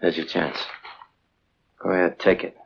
[0.00, 0.56] There's your chance.
[1.82, 2.56] Go ahead, take it.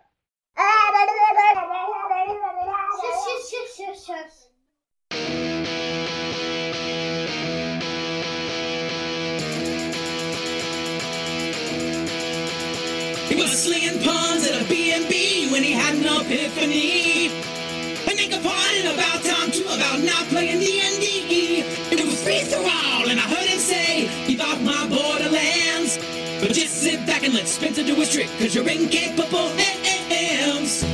[28.12, 30.84] Cause you're incapable hands.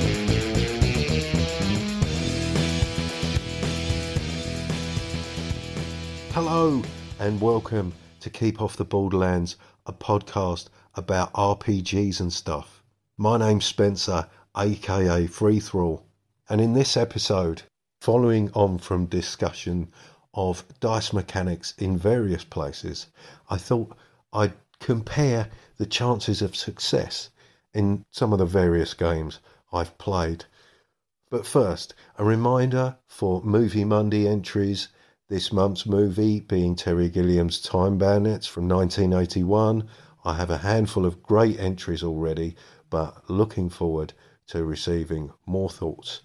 [6.31, 6.81] Hello
[7.19, 12.85] and welcome to Keep Off the Borderlands, a podcast about RPGs and stuff.
[13.17, 16.07] My name's Spencer, aka Free Thrall,
[16.49, 17.63] and in this episode,
[18.01, 19.89] following on from discussion
[20.35, 23.09] of dice mechanics in various places,
[23.51, 23.97] I thought
[24.33, 27.31] I'd compare the chances of success
[27.75, 29.41] in some of the various games
[29.73, 30.45] I've played.
[31.31, 34.89] But first, a reminder for Movie Monday entries
[35.29, 39.87] this month's movie being Terry Gilliam's Time Bandits from 1981.
[40.25, 42.57] I have a handful of great entries already,
[42.89, 44.15] but looking forward
[44.47, 46.23] to receiving more thoughts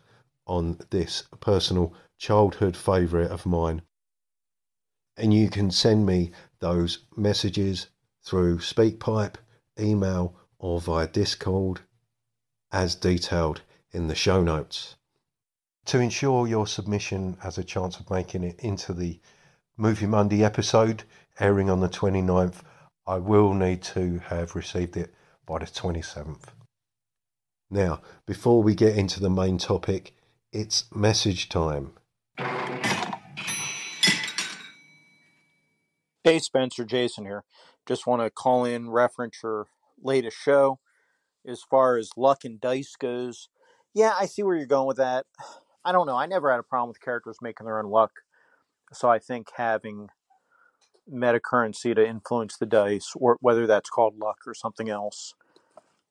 [0.47, 3.81] on this personal childhood favourite of mine.
[5.17, 7.87] And you can send me those messages
[8.23, 9.35] through SpeakPipe,
[9.79, 11.81] email, or via Discord
[12.71, 14.95] as detailed in the show notes.
[15.85, 19.19] To ensure your submission has a chance of making it into the
[19.77, 21.03] Movie Monday episode
[21.39, 22.61] airing on the 29th,
[23.05, 25.13] I will need to have received it
[25.45, 26.45] by the 27th.
[27.69, 30.13] Now, before we get into the main topic,
[30.51, 31.93] it's message time.
[36.23, 37.43] Hey Spencer, Jason here.
[37.87, 39.67] Just want to call in reference your
[40.01, 40.79] latest show.
[41.45, 43.49] As far as luck and dice goes,
[43.93, 45.25] yeah, I see where you're going with that.
[45.83, 46.15] I don't know.
[46.15, 48.11] I never had a problem with characters making their own luck.
[48.93, 50.09] So I think having
[51.05, 55.33] meta currency to influence the dice, or whether that's called luck or something else,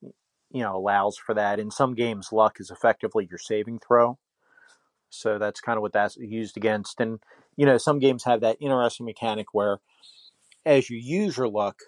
[0.03, 1.59] you know, allows for that.
[1.59, 4.19] In some games, luck is effectively your saving throw.
[5.09, 7.01] So that's kind of what that's used against.
[7.01, 7.21] And,
[7.57, 9.79] you know, some games have that interesting mechanic where
[10.65, 11.81] as you use your luck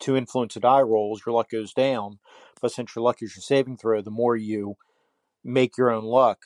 [0.00, 2.18] to influence the die rolls, your luck goes down.
[2.60, 4.76] But since your luck is your saving throw, the more you
[5.44, 6.38] make your own luck,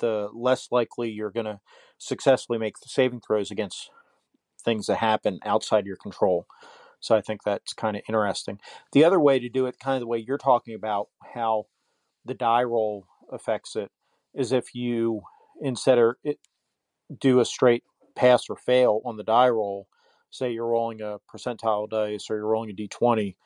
[0.00, 1.60] the less likely you're going to
[1.98, 3.90] successfully make the saving throws against
[4.64, 6.46] things that happen outside your control.
[7.00, 8.58] So I think that's kind of interesting.
[8.92, 11.66] The other way to do it, kind of the way you're talking about how
[12.24, 13.90] the die roll affects it,
[14.34, 15.22] is if you
[15.60, 16.16] instead of
[17.20, 17.84] do a straight
[18.16, 19.86] pass or fail on the die roll,
[20.34, 23.36] say you're rolling a percentile dice or you're rolling a d20,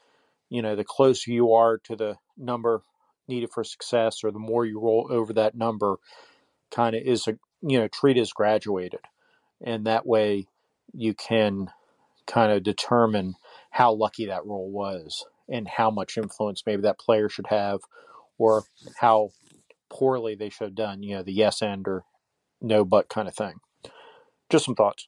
[0.48, 2.82] you know, the closer you are to the number
[3.28, 5.96] needed for success or the more you roll over that number
[6.70, 9.00] kind of is a you know treat as graduated.
[9.62, 10.46] And that way
[10.94, 11.70] you can
[12.26, 13.34] kind of determine
[13.70, 17.80] how lucky that roll was and how much influence maybe that player should have
[18.38, 18.64] or
[19.00, 19.30] how
[19.90, 22.04] poorly they should have done you know the yes and or
[22.62, 23.54] no but kind of thing.
[24.48, 25.06] Just some thoughts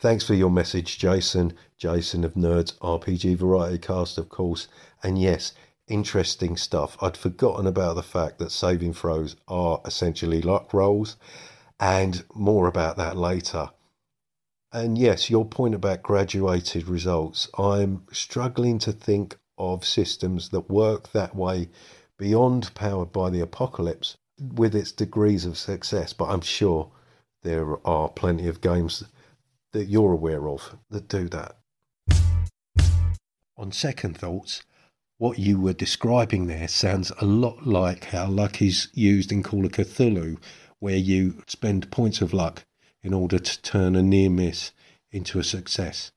[0.00, 1.52] Thanks for your message, Jason.
[1.76, 4.66] Jason of Nerds RPG Variety Cast, of course.
[5.02, 5.52] And yes,
[5.88, 6.96] interesting stuff.
[7.02, 11.18] I'd forgotten about the fact that saving throws are essentially luck rolls,
[11.78, 13.72] and more about that later.
[14.72, 21.12] And yes, your point about graduated results, I'm struggling to think of systems that work
[21.12, 21.68] that way
[22.16, 26.90] beyond Powered by the Apocalypse with its degrees of success, but I'm sure
[27.42, 29.04] there are plenty of games
[29.72, 31.56] that you're aware of that do that.
[33.56, 34.62] On second thoughts,
[35.18, 39.66] what you were describing there sounds a lot like how luck is used in Call
[39.66, 40.38] of Cthulhu,
[40.78, 42.64] where you spend points of luck
[43.02, 44.72] in order to turn a near miss
[45.12, 46.10] into a success.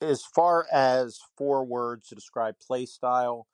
[0.00, 3.46] as far as four words to describe play style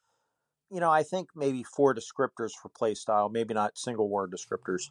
[0.70, 4.90] you know i think maybe four descriptors for play style maybe not single word descriptors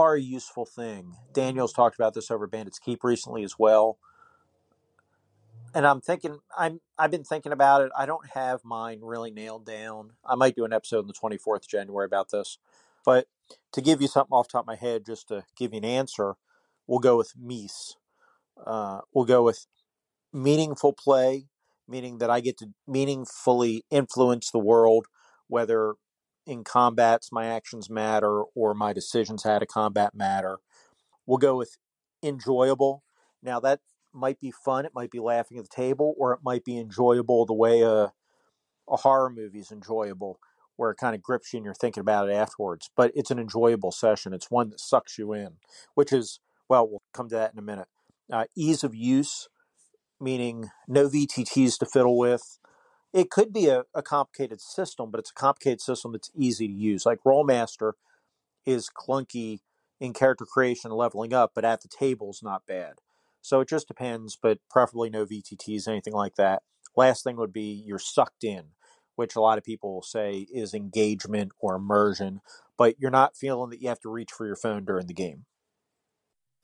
[0.00, 1.16] are a useful thing.
[1.32, 3.98] Daniel's talked about this over bandits keep recently as well.
[5.72, 7.92] And i'm thinking i'm i've been thinking about it.
[7.96, 10.12] I don't have mine really nailed down.
[10.24, 12.58] I might do an episode on the 24th of january about this.
[13.04, 13.28] But
[13.72, 16.34] to give you something off top of my head just to give you an answer
[16.86, 17.94] we'll go with mies
[18.66, 19.66] uh, we'll go with
[20.32, 21.46] meaningful play,
[21.88, 25.06] meaning that I get to meaningfully influence the world,
[25.48, 25.94] whether
[26.46, 30.58] in combats my actions matter or my decisions had a combat matter.
[31.26, 31.76] We'll go with
[32.22, 33.02] enjoyable.
[33.42, 33.80] Now that
[34.12, 37.46] might be fun, it might be laughing at the table, or it might be enjoyable
[37.46, 38.12] the way a,
[38.88, 40.38] a horror movie is enjoyable,
[40.76, 42.90] where it kind of grips you and you're thinking about it afterwards.
[42.96, 44.32] But it's an enjoyable session.
[44.32, 45.58] It's one that sucks you in,
[45.94, 47.88] which is, well, we'll come to that in a minute.
[48.32, 49.48] Uh, ease of use,
[50.20, 52.58] meaning no VTTs to fiddle with.
[53.12, 56.72] It could be a, a complicated system, but it's a complicated system that's easy to
[56.72, 57.04] use.
[57.04, 57.92] Like Rolemaster
[58.64, 59.60] is clunky
[60.00, 62.94] in character creation and leveling up, but at the table is not bad.
[63.42, 66.62] So it just depends, but preferably no VTTs, anything like that.
[66.96, 68.64] Last thing would be you're sucked in,
[69.16, 72.40] which a lot of people say is engagement or immersion,
[72.76, 75.46] but you're not feeling that you have to reach for your phone during the game.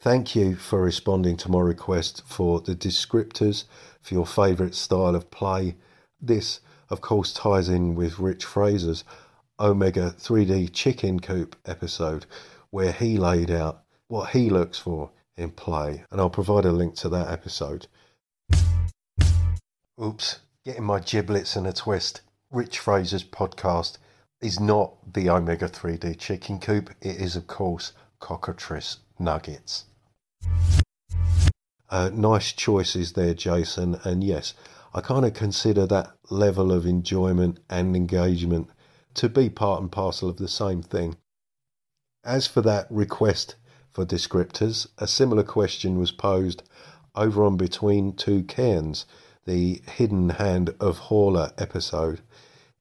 [0.01, 3.65] Thank you for responding to my request for the descriptors
[4.03, 5.77] for your favourite style of play.
[6.21, 9.05] This, of course, ties in with Rich Fraser's
[9.61, 12.27] Omega 3D Chicken Coop episode,
[12.71, 16.95] where he laid out what he looks for in play, and I'll provide a link
[16.97, 17.87] to that episode.
[20.03, 22.23] Oops, getting my giblets in a twist.
[22.51, 23.99] Rich Fraser's podcast
[24.41, 29.85] is not the Omega 3D Chicken Coop, it is, of course, Cockatrice Nuggets.
[31.89, 34.55] Uh, nice choices there, Jason, and yes,
[34.97, 38.71] I kind of consider that level of enjoyment and engagement
[39.13, 41.19] to be part and parcel of the same thing.
[42.25, 43.57] As for that request
[43.91, 46.63] for descriptors, a similar question was posed
[47.15, 49.05] over on Between Two Cairns,
[49.45, 52.23] the Hidden Hand of Hauler episode,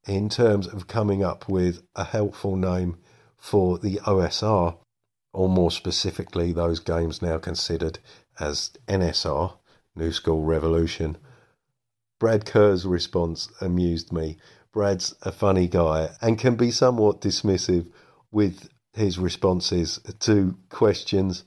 [0.08, 2.96] in terms of coming up with a helpful name
[3.36, 4.78] for the OSR,
[5.34, 8.00] or more specifically, those games now considered
[8.40, 9.58] as NSR,
[9.98, 11.18] New School Revolution.
[12.20, 14.38] Brad Kerr's response amused me
[14.76, 17.90] Brad's a funny guy and can be somewhat dismissive
[18.30, 21.46] with his responses to questions.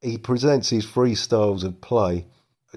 [0.00, 2.26] He presents his three styles of play,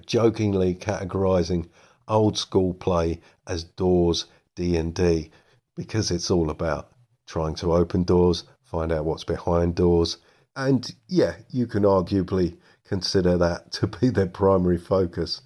[0.06, 1.70] jokingly categorizing
[2.08, 5.30] old school play as doors D&D
[5.76, 6.92] because it's all about
[7.28, 10.18] trying to open doors, find out what's behind doors,
[10.56, 15.42] and yeah, you can arguably consider that to be their primary focus.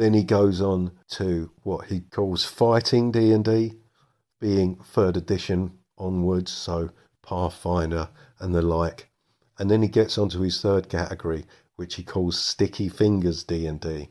[0.00, 3.74] Then he goes on to what he calls fighting D&D,
[4.40, 6.88] being third edition onwards, so
[7.20, 8.08] Pathfinder
[8.38, 9.10] and the like.
[9.58, 11.44] And then he gets onto his third category,
[11.76, 14.08] which he calls Sticky Fingers D&D.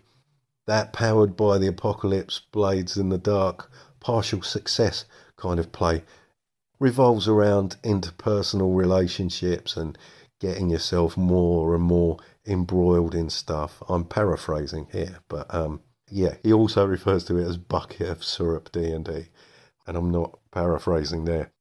[0.68, 5.06] That powered by the apocalypse, blades in the dark, partial success
[5.38, 6.04] kind of play
[6.80, 9.98] revolves around interpersonal relationships and
[10.40, 13.82] getting yourself more and more embroiled in stuff.
[13.88, 18.72] I'm paraphrasing here, but um, yeah, he also refers to it as bucket of syrup
[18.72, 19.28] D and D,
[19.86, 21.52] and I'm not paraphrasing there.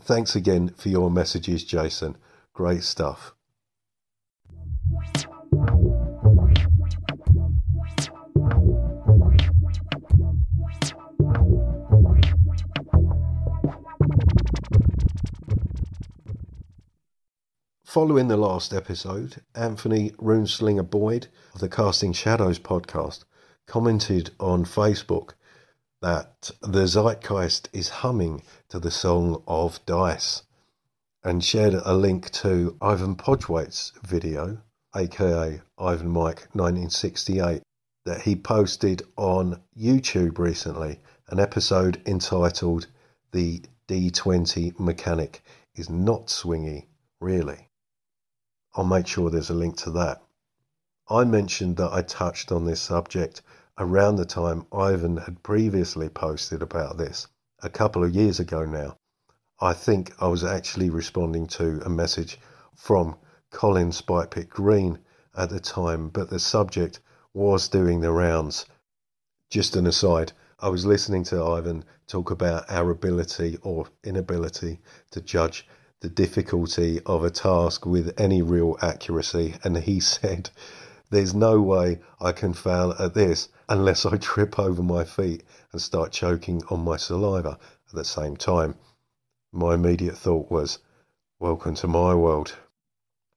[0.00, 2.16] Thanks again for your messages, Jason.
[2.52, 3.34] Great stuff.
[17.96, 23.24] Following the last episode, Anthony Runeslinger Boyd of the Casting Shadows podcast
[23.66, 25.30] commented on Facebook
[26.02, 30.42] that the zeitgeist is humming to the song of Dice
[31.24, 34.58] and shared a link to Ivan Podgwaite's video,
[34.94, 37.62] aka Ivan Mike 1968,
[38.04, 42.88] that he posted on YouTube recently, an episode entitled
[43.32, 45.42] The D20 Mechanic
[45.74, 46.88] is Not Swingy,
[47.22, 47.70] Really.
[48.76, 50.22] I'll make sure there's a link to that.
[51.08, 53.40] I mentioned that I touched on this subject
[53.78, 57.26] around the time Ivan had previously posted about this,
[57.62, 58.98] a couple of years ago now.
[59.60, 62.38] I think I was actually responding to a message
[62.74, 63.16] from
[63.50, 64.98] Colin Spikepit Green
[65.34, 67.00] at the time, but the subject
[67.32, 68.66] was doing the rounds.
[69.48, 74.80] Just an aside, I was listening to Ivan talk about our ability or inability
[75.12, 75.66] to judge
[76.00, 80.50] the difficulty of a task with any real accuracy, and he said,
[81.10, 85.80] There's no way I can fail at this unless I trip over my feet and
[85.80, 88.74] start choking on my saliva at the same time.
[89.52, 90.78] My immediate thought was,
[91.38, 92.56] Welcome to my world.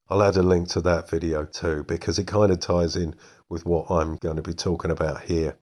[0.09, 3.15] I'll add a link to that video too because it kind of ties in
[3.47, 5.57] with what I'm going to be talking about here.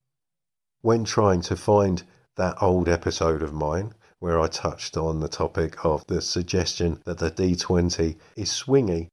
[0.81, 2.03] When trying to find
[2.37, 7.19] that old episode of mine, where I touched on the topic of the suggestion that
[7.19, 9.09] the D20 is swingy.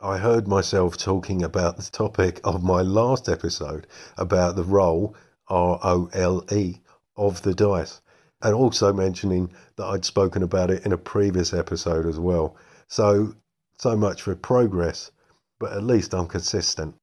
[0.00, 5.14] I heard myself talking about the topic of my last episode about the role,
[5.48, 6.80] R O L E,
[7.16, 8.00] of the dice,
[8.42, 12.56] and also mentioning that I'd spoken about it in a previous episode as well.
[12.86, 13.34] So,
[13.78, 15.10] so much for progress,
[15.58, 16.94] but at least I'm consistent.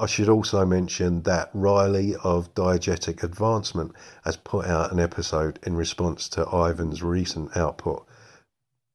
[0.00, 5.74] I should also mention that Riley of Diegetic Advancement has put out an episode in
[5.74, 8.06] response to Ivan's recent output.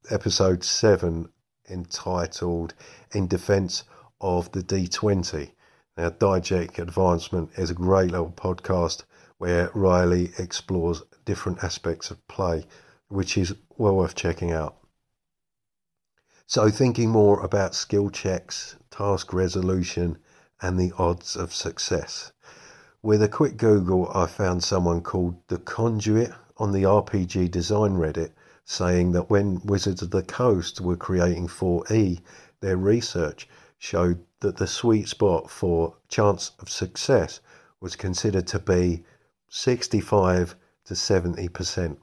[0.10, 1.28] Episode 7
[1.70, 2.74] entitled
[3.12, 3.84] In Defense
[4.22, 5.52] of the D20.
[5.98, 9.04] Now, Diegetic Advancement is a great little podcast
[9.40, 12.66] where Riley explores different aspects of play,
[13.10, 14.78] which is well worth checking out.
[16.48, 20.18] So, thinking more about skill checks, task resolution,
[20.64, 22.32] and the odds of success.
[23.04, 28.32] With a quick Google, I found someone called The Conduit on the RPG Design Reddit
[28.66, 32.22] saying that when Wizards of the Coast were creating 4E,
[32.62, 37.42] their research showed that the sweet spot for chance of success
[37.82, 39.04] was considered to be
[39.50, 40.56] 65
[40.86, 41.98] to 70%.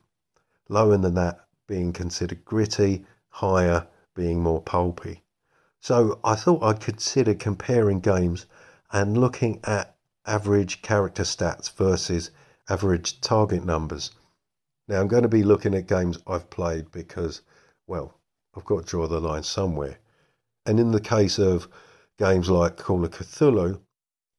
[0.68, 5.22] Lower than that being considered gritty, higher being more pulpy.
[5.80, 8.46] So I thought I'd consider comparing games
[8.92, 9.96] and looking at
[10.26, 12.30] average character stats versus
[12.68, 14.10] average target numbers.
[14.88, 17.40] Now I'm going to be looking at games I've played because,
[17.86, 18.20] well,
[18.54, 19.98] I've got to draw the line somewhere.
[20.66, 21.68] And in the case of
[22.18, 23.80] games like Call of Cthulhu,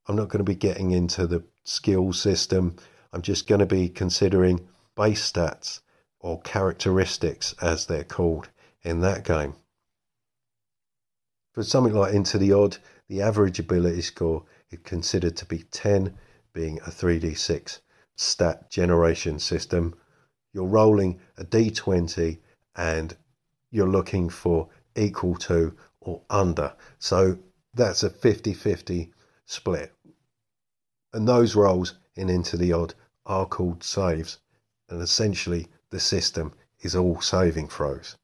[0.07, 2.75] I'm not going to be getting into the skill system.
[3.13, 5.81] I'm just going to be considering base stats
[6.19, 8.50] or characteristics as they're called
[8.83, 9.55] in that game.
[11.53, 12.77] For something like Into the Odd,
[13.10, 16.17] the average ability score is considered to be 10,
[16.53, 17.79] being a 3d6
[18.15, 19.93] stat generation system.
[20.53, 22.39] You're rolling a d20
[22.75, 23.17] and
[23.70, 26.74] you're looking for equal to or under.
[27.00, 27.38] So
[27.74, 29.12] that's a 50 50
[29.46, 29.93] split.
[31.13, 32.93] And those rolls in Into the Odd
[33.25, 34.39] are called saves.
[34.89, 38.17] And essentially, the system is all saving throws.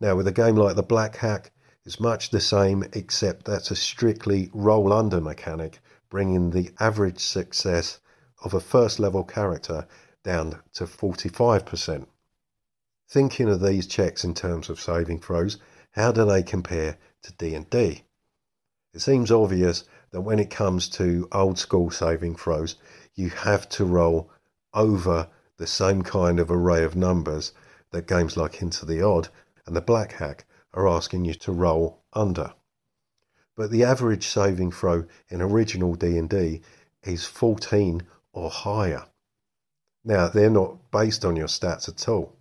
[0.00, 1.52] Now, with a game like the Black Hack,
[1.88, 5.78] it's much the same, except that's a strictly roll under mechanic,
[6.10, 7.98] bringing the average success
[8.44, 9.86] of a first level character
[10.22, 12.06] down to 45%.
[13.08, 15.56] Thinking of these checks in terms of saving throws,
[15.92, 18.02] how do they compare to D&D?
[18.92, 22.76] It seems obvious that when it comes to old school saving throws,
[23.14, 24.30] you have to roll
[24.74, 25.26] over
[25.56, 27.52] the same kind of array of numbers
[27.92, 29.30] that games like Into the Odd
[29.64, 32.54] and the Black Hack are asking you to roll under.
[33.56, 36.60] But the average saving throw in original D&D
[37.02, 39.06] is 14 or higher.
[40.04, 42.36] Now, they're not based on your stats at all.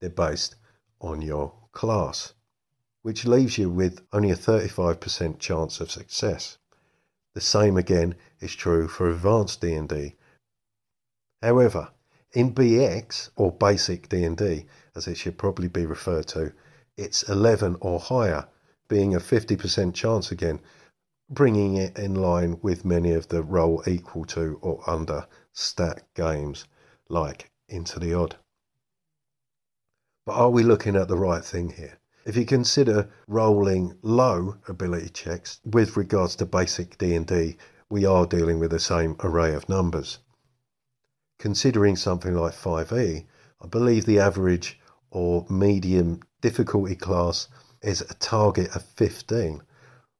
[0.00, 0.56] They're based
[1.00, 2.34] on your class,
[3.02, 6.58] which leaves you with only a 35% chance of success.
[7.34, 10.14] The same again is true for advanced D&D.
[11.42, 11.90] However,
[12.32, 16.52] in BX or basic D&D, as it should probably be referred to,
[16.96, 18.48] it's 11 or higher,
[18.88, 20.60] being a 50% chance again,
[21.30, 26.66] bringing it in line with many of the roll equal to or under stat games
[27.08, 28.36] like Into the Odd.
[30.26, 31.98] But are we looking at the right thing here?
[32.24, 37.56] If you consider rolling low ability checks with regards to basic D&D,
[37.90, 40.18] we are dealing with the same array of numbers.
[41.38, 43.26] Considering something like 5e,
[43.60, 44.78] I believe the average
[45.10, 47.48] or medium difficulty class
[47.80, 49.62] is a target of 15.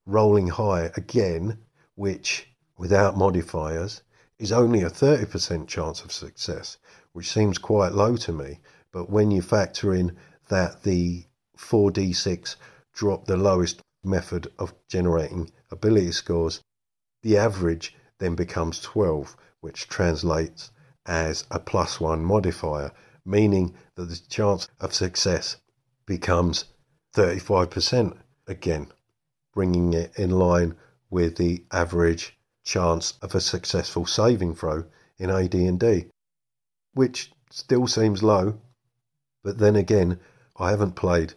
[0.07, 1.59] Rolling high again,
[1.97, 2.49] which
[2.79, 4.03] without modifiers
[4.39, 6.79] is only a 30% chance of success,
[7.13, 8.61] which seems quite low to me.
[8.93, 10.17] But when you factor in
[10.49, 11.25] that the
[11.59, 12.57] 4d6
[12.95, 16.61] drop the lowest method of generating ability scores,
[17.23, 20.71] the average then becomes 12, which translates
[21.07, 22.93] as a plus one modifier,
[23.25, 25.57] meaning that the chance of success
[26.13, 26.67] becomes
[27.15, 28.87] 35% again,
[29.55, 30.77] bringing it in line
[31.09, 34.85] with the average chance of a successful saving throw
[35.17, 36.11] in AD&D,
[36.93, 38.61] which still seems low,
[39.43, 40.21] but then again,
[40.59, 41.33] I haven't played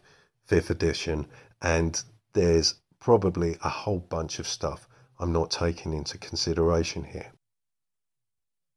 [0.50, 1.26] 5th edition
[1.62, 2.04] and
[2.34, 4.90] there's probably a whole bunch of stuff
[5.20, 7.32] I'm not taking into consideration here.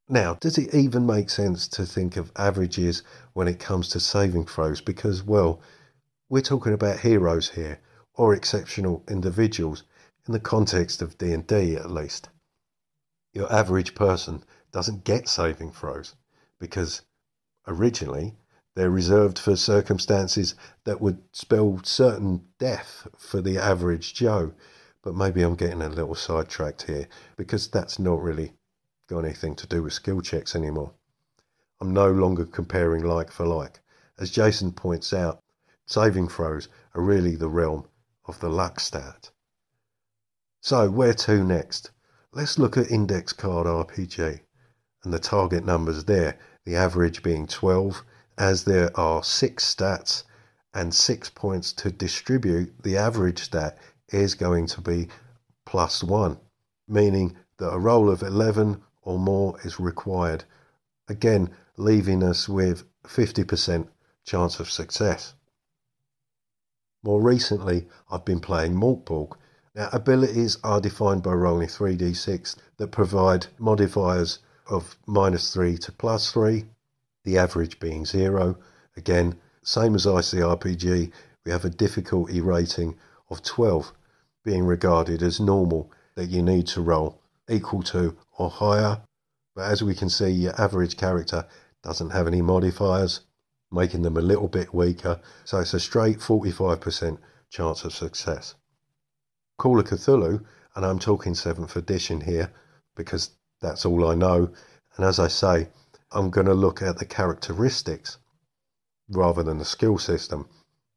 [0.08, 3.02] Now, does it even make sense to think of averages
[3.32, 4.80] when it comes to saving throws?
[4.80, 5.60] Because, well,
[6.28, 7.80] we're talking about heroes here,
[8.14, 9.84] or exceptional individuals,
[10.26, 12.28] in the context of D&D at least.
[13.32, 16.14] Your average person doesn't get saving throws
[16.58, 17.02] because
[17.66, 18.34] originally
[18.74, 20.54] they're reserved for circumstances
[20.84, 24.52] that would spell certain death for the average Joe.
[25.02, 28.52] But maybe I'm getting a little sidetracked here because that's not really
[29.08, 30.92] got anything to do with skill checks anymore.
[31.80, 33.80] I'm no longer comparing like for like.
[34.18, 35.40] As Jason points out,
[35.88, 37.88] saving throws are really the realm
[38.26, 39.30] of the luck stat.
[40.60, 41.90] So, where to next?
[42.32, 44.40] let's look at Index Card RPG
[45.02, 48.04] and the target numbers there, the average being 12,
[48.36, 50.24] as there are six stats
[50.74, 53.78] and six points to distribute, the average stat
[54.10, 55.08] is going to be
[55.64, 56.38] plus one,
[56.86, 60.44] meaning that a roll of 11 or more is required.
[61.08, 63.88] Again, leaving us with 50%
[64.24, 65.34] chance of success.
[67.02, 69.36] More recently, I've been playing Mörk Borg.
[69.74, 76.32] Now, abilities are defined by rolling 3d6 that provide modifiers of minus 3 to plus
[76.32, 76.64] 3,
[77.24, 78.58] the average being 0.
[78.96, 81.12] Again, same as ICRPG,
[81.44, 82.96] we have a difficulty rating
[83.30, 83.92] of 12,
[84.44, 89.00] being regarded as normal that you need to roll equal to or higher.
[89.54, 91.46] But as we can see, your average character
[91.82, 93.20] doesn't have any modifiers,
[93.70, 95.20] making them a little bit weaker.
[95.44, 97.18] So it's a straight 45%
[97.50, 98.54] chance of success.
[99.58, 100.44] Call of Cthulhu,
[100.74, 102.52] and I'm talking 7th edition here
[102.96, 104.50] because that's all I know.
[104.96, 105.68] And as I say,
[106.12, 108.18] I'm going to look at the characteristics
[109.08, 110.48] rather than the skill system.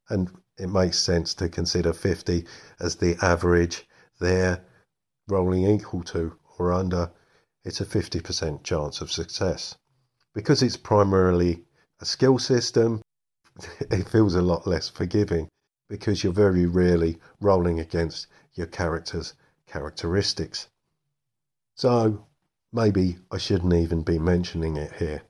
[0.09, 2.45] And it makes sense to consider 50
[2.79, 3.87] as the average
[4.19, 4.63] there,
[5.27, 7.11] rolling equal to or under.
[7.63, 9.77] It's a 50% chance of success.
[10.33, 11.63] Because it's primarily
[12.01, 13.01] a skill system,
[13.79, 15.47] it feels a lot less forgiving
[15.87, 19.33] because you're very rarely rolling against your character's
[19.67, 20.67] characteristics.
[21.75, 22.25] So
[22.73, 25.21] maybe I shouldn't even be mentioning it here.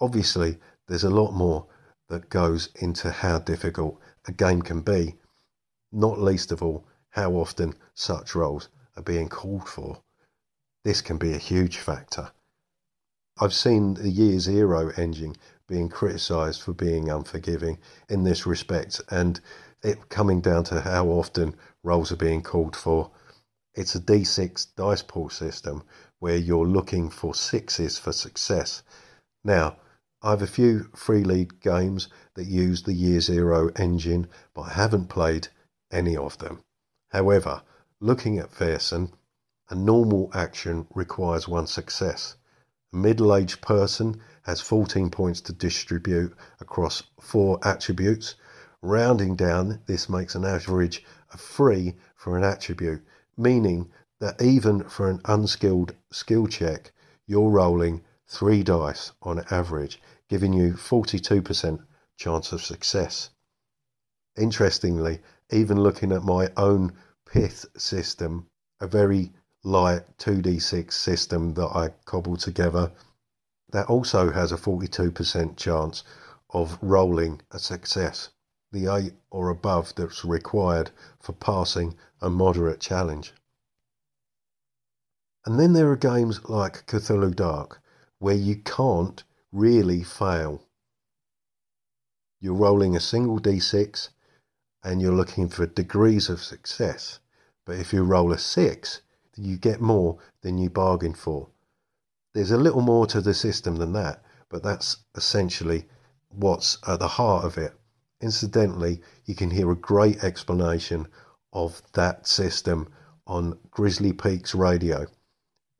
[0.00, 0.58] Obviously,
[0.88, 1.66] there's a lot more
[2.08, 5.16] that goes into how difficult a game can be,
[5.92, 10.00] not least of all how often such rolls are being called for.
[10.84, 12.32] This can be a huge factor.
[13.42, 15.34] I've seen the Year Zero engine
[15.70, 19.40] being criticised for being unforgiving in this respect, and
[19.82, 23.12] it coming down to how often rolls are being called for.
[23.74, 25.84] It's a D6 dice pool system
[26.18, 28.82] where you're looking for sixes for success.
[29.44, 29.76] Now,
[30.22, 34.70] I have a few free league games that use the Year Zero engine, but I
[34.70, 35.48] haven't played
[35.92, 36.64] any of them.
[37.10, 37.62] However,
[38.00, 39.12] looking at Vaesen,
[39.70, 42.34] a normal action requires one success.
[42.92, 48.34] A middle aged person has 14 points to distribute across four attributes.
[48.82, 53.02] Rounding down, this makes an average of three for an attribute,
[53.36, 56.92] meaning that even for an unskilled skill check,
[57.26, 61.84] you're rolling three dice on average, giving you 42%
[62.16, 63.30] chance of success.
[64.38, 66.92] Interestingly, even looking at my own
[67.26, 68.46] pith system,
[68.80, 69.32] a very
[69.64, 72.92] light 2d6 system that I cobbled together
[73.72, 76.04] that also has a 42% chance
[76.52, 78.30] of rolling a success,
[78.72, 83.32] the 8 or above that's required for passing a moderate challenge.
[85.46, 87.80] And then there are games like Cthulhu Dark
[88.18, 90.62] where you can't really fail.
[92.40, 94.10] You're rolling a single d6
[94.82, 97.20] and you're looking for degrees of success.
[97.64, 99.02] But if you roll a 6,
[99.36, 101.48] you get more than you bargained for.
[102.34, 105.86] There's a little more to the system than that, but that's essentially
[106.28, 107.72] what's at the heart of it.
[108.20, 111.08] Incidentally, you can hear a great explanation
[111.52, 112.92] of that system
[113.26, 115.06] on Grizzly Peaks Radio,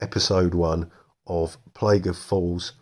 [0.01, 0.91] episode 1
[1.27, 2.73] of Plague of Fools,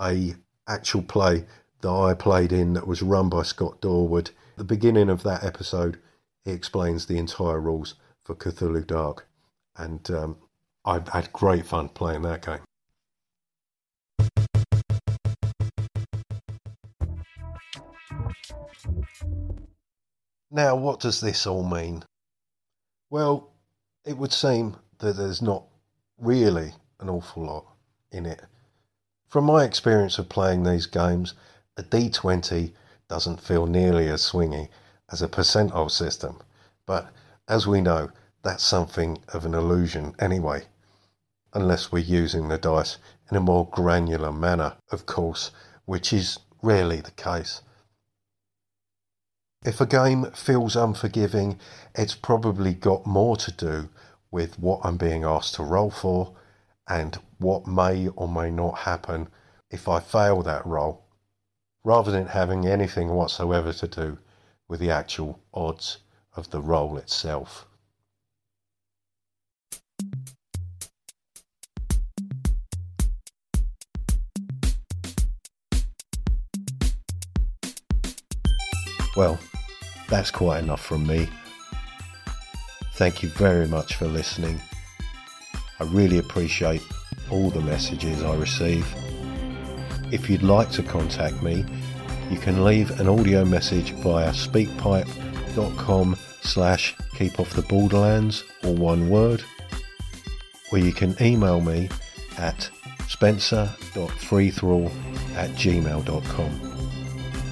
[0.00, 0.34] a
[0.66, 1.46] actual play
[1.82, 4.30] that I played in that was run by Scott Dorward.
[4.52, 5.98] At the beginning of that episode,
[6.44, 9.26] he explains the entire rules for Cthulhu Dark
[9.76, 10.36] and um,
[10.84, 12.60] I had great fun playing that game.
[20.54, 22.04] Now, what does this all mean?
[23.10, 23.50] Well,
[24.04, 25.64] it would seem that there's not
[26.16, 27.66] really an awful lot
[28.12, 28.40] in it.
[29.26, 31.34] From my experience of playing these games,
[31.76, 32.72] a D20
[33.08, 34.68] doesn't feel nearly as swingy
[35.10, 36.40] as a percentile system,
[36.86, 37.08] but
[37.48, 38.12] as we know,
[38.44, 40.66] that's something of an illusion anyway,
[41.52, 45.50] unless we're using the dice in a more granular manner, of course,
[45.84, 47.60] which is rarely the case.
[49.64, 51.58] If a game feels unforgiving,
[51.94, 53.88] it's probably got more to do
[54.30, 56.36] with what I'm being asked to roll for
[56.86, 59.28] and what may or may not happen
[59.70, 61.06] if I fail that roll,
[61.82, 64.18] rather than having anything whatsoever to do
[64.68, 65.96] with the actual odds
[66.34, 67.66] of the roll itself.
[79.16, 79.38] Well,
[80.08, 81.28] that's quite enough from me.
[82.94, 84.60] Thank you very much for listening.
[85.80, 86.82] I really appreciate
[87.30, 88.86] all the messages I receive.
[90.12, 91.64] If you'd like to contact me,
[92.30, 99.08] you can leave an audio message via speakpipe.com slash keep off the borderlands or one
[99.08, 99.42] word,
[100.70, 101.88] or you can email me
[102.38, 102.70] at
[103.08, 104.90] spencer.freethrall
[105.36, 106.60] at gmail.com.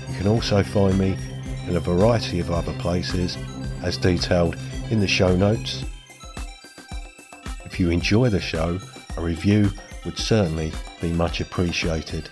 [0.08, 1.16] You can also find me
[1.68, 3.36] in a variety of other places
[3.82, 4.56] as detailed
[4.90, 5.84] in the show notes.
[7.64, 8.78] If you enjoy the show,
[9.16, 9.70] a review
[10.04, 12.28] would certainly be much appreciated.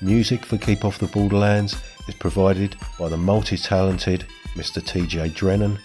[0.00, 1.76] Music for Keep Off the Borderlands
[2.06, 4.82] is provided by the multi talented Mr.
[4.82, 5.78] TJ Drennon.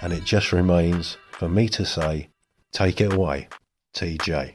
[0.00, 2.28] And it just remains for me to say,
[2.72, 3.48] take it away,
[3.94, 4.54] TJ.